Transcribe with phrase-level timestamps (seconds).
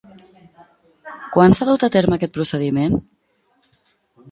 [1.35, 2.99] Quan s'ha dut a terme aquest procediment?